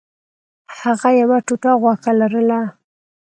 [0.79, 2.61] هغه یوه ټوټه غوښه لرله.